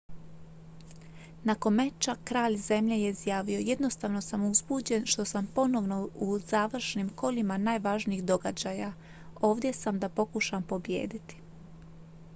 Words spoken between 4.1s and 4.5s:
sam